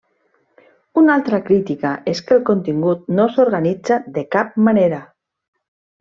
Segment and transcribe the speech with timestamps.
[1.01, 5.03] Una altra crítica és que el contingut no s'organitza de cap manera.